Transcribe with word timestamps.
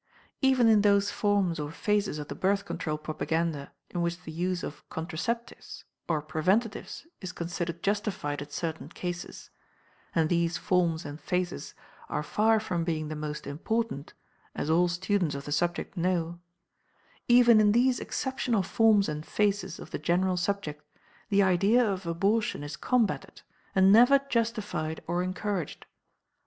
Even 0.41 0.67
in 0.67 0.81
those 0.81 1.11
forms 1.11 1.59
or 1.59 1.69
phases 1.69 2.17
of 2.17 2.27
the 2.27 2.33
Birth 2.33 2.65
Control 2.65 2.97
propaganda 2.97 3.71
in 3.91 4.01
which 4.01 4.19
the 4.23 4.31
use 4.31 4.63
of 4.63 4.83
"contraceptives," 4.89 5.83
or 6.09 6.23
"preventatives" 6.23 7.05
is 7.21 7.31
considered 7.31 7.83
justified 7.83 8.41
in 8.41 8.49
certain 8.49 8.89
cases 8.89 9.51
and 10.15 10.27
these 10.27 10.57
forms 10.57 11.05
and 11.05 11.21
phases 11.21 11.75
are 12.09 12.23
far 12.23 12.59
from 12.59 12.83
being 12.83 13.09
the 13.09 13.15
most 13.15 13.45
important, 13.45 14.15
as 14.55 14.71
all 14.71 14.87
students 14.87 15.35
of 15.35 15.45
the 15.45 15.51
subject 15.51 15.95
know 15.95 16.39
even 17.27 17.61
in 17.61 17.71
these 17.71 17.99
exceptional 17.99 18.63
forms 18.63 19.07
and 19.07 19.23
phases 19.23 19.77
of 19.77 19.91
the 19.91 19.99
general 19.99 20.35
subject 20.35 20.81
the 21.29 21.43
idea 21.43 21.85
of 21.85 22.07
abortion 22.07 22.63
is 22.63 22.75
combatted, 22.75 23.43
and 23.75 23.93
never 23.93 24.17
justified 24.29 25.03
or 25.05 25.21
encouraged. 25.21 25.85